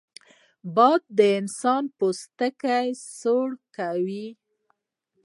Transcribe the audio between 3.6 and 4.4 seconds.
کوي